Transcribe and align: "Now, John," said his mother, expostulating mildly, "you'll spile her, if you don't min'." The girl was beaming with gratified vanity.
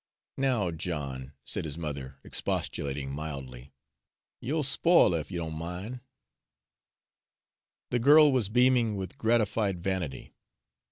"Now, 0.39 0.71
John," 0.71 1.33
said 1.45 1.63
his 1.63 1.77
mother, 1.77 2.17
expostulating 2.23 3.11
mildly, 3.11 3.71
"you'll 4.39 4.63
spile 4.63 5.11
her, 5.13 5.19
if 5.19 5.29
you 5.29 5.37
don't 5.37 5.55
min'." 5.59 6.01
The 7.91 7.99
girl 7.99 8.31
was 8.31 8.49
beaming 8.49 8.95
with 8.95 9.19
gratified 9.19 9.83
vanity. 9.83 10.33